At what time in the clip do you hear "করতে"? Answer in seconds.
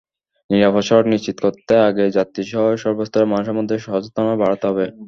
1.43-1.73